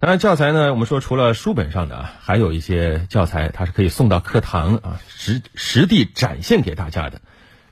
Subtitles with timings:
[0.00, 7.20] 当然，教材呢，我们说除了书本上的啊，还有一些教材，它是可以送到课堂啊，实实地展现给大家的。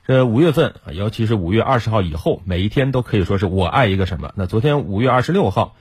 [0.05, 4.31] 这五月份啊，尤其是五月二十号以后，每一天都可以说是我爱一个什么。
[4.35, 5.75] 那昨天五月二十六号，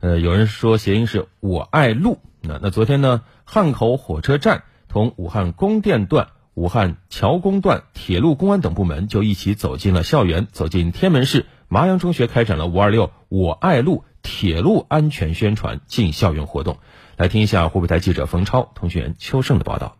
[0.00, 2.18] 呃，有人说谐音是我爱路。
[2.42, 14.04] 那那昨天呢，汉口火车站同武汉供电段、武汉桥工段铁路公安等部门就一起走进了校园，走进天门市麻阳中学，开展了五二六我爱路。
[14.24, 16.78] 铁路安全宣传进校园活动，
[17.16, 19.96] 来听一下湖北台记者冯超、通讯员邱胜的报道。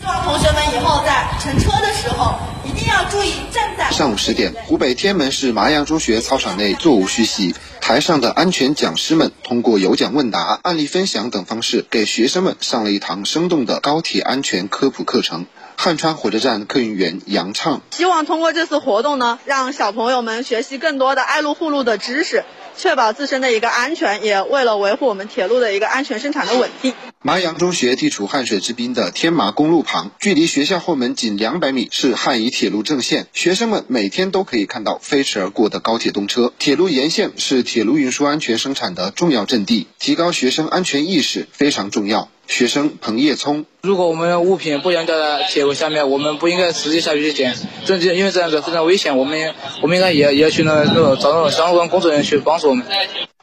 [0.00, 3.90] 希望同学们以后在乘车的时候一定要注意站在。
[3.90, 7.54] 上午十点，湖北天门市麻阳中学操场内座无虚席，
[7.88, 15.46] 台上的安全讲师们通过有奖问答、案例分享等方式，给学生们上了一堂生动的高铁安全科普课程。
[15.74, 22.44] 汉川火车站客运员杨畅希望通过这次活动呢，让小朋友们学习更多的爱路护路的知识。
[22.76, 26.94] 确保自身的一个安全，也为了维护我们铁路的一个安全生产的稳定。
[27.20, 33.26] 麻阳中学地处汉水之滨的天麻公路旁，距离学校后门仅两百米，是汉宜铁路正线。
[33.32, 36.52] 学生们每天都可以看到飞驰而过的高铁动车。
[36.60, 42.28] 铁路沿线是铁铁路运输安全生产的重要阵地，提高学生安全意识非常重要。
[42.48, 47.54] 学生彭叶聪：如果我们物品不应该在铁路下面，我们不应该直接下去去捡，
[47.86, 49.16] 这因为这样子非常危险。
[49.16, 52.84] 我们我们应该也要也要去那个找那相关工作人员去帮助我们。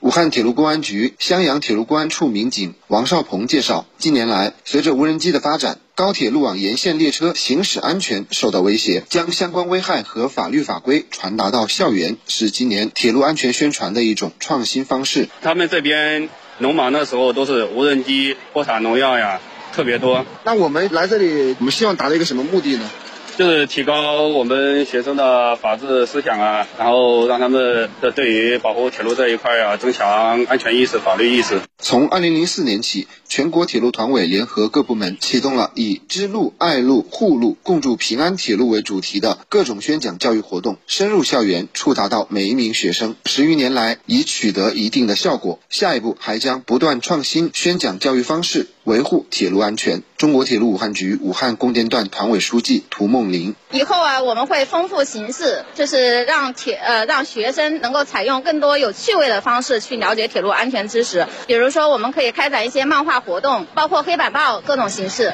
[0.05, 15.27] 武汉铁路公安局襄阳铁路公安处民警王少鹏介绍，近年来随着无人机的发展，高铁路网沿线列车行驶安全受到威胁，将相关危害和法律法规传达到校园，是今年铁路安全宣传的一种创新方式。
[15.41, 16.29] 他们这边。
[16.57, 19.41] 农忙的时候都是无人机播洒农药呀，
[19.73, 20.25] 特别多。
[20.45, 22.89] 那我们来这里，我们希望达到一个什么目的呢？
[23.37, 31.59] 就是提高我们学生的法治思想啊，然后让他们的对于保护铁路这一块啊，增强安全意识、法律意识。
[31.77, 43.17] 从二零零四年起，全国铁路团委联合各部门启动了以“知路、爱路、护路，共筑平安铁路”为主题的各种宣讲教育活动，深入校园，触达到每一名学生。
[43.25, 45.59] 十余年来，已取得一定的效果。
[45.69, 48.67] 下一步还将不断创新宣讲教育方式。
[48.85, 50.03] 维护铁路安全。
[50.25, 61.27] 中国铁路武汉局武汉供电段团委书记涂梦玲：以后啊，我们会丰富形式，就是让铁呃让学生能够采用更多有趣味的方式去了解铁路安全知识。
[61.45, 65.33] 比如说，我们可以开展一些漫画活动，包括黑板报各种形式。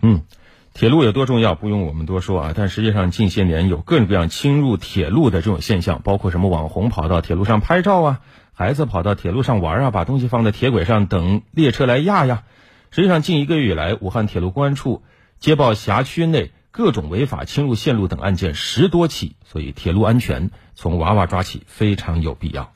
[0.00, 0.22] 嗯，
[0.72, 2.54] 铁路有多重要，不用我们多说啊。
[2.56, 8.20] 但实际上，近些年有各种各样侵入铁路的这种现象，包括什么网红跑到铁路上拍照啊。
[8.54, 12.44] 孩子跑到铁路上玩啊，把东西放在铁轨上等列车来压呀。
[12.94, 15.02] 实际上，近一个月以来，武汉铁路公安处
[15.40, 22.72] 接报辖区内各种违法侵入线路等案件十多起，所以铁路安全从娃娃抓起非常有必要。